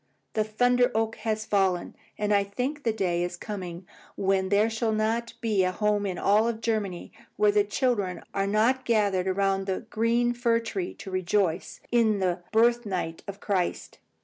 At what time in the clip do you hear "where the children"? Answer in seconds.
7.37-8.23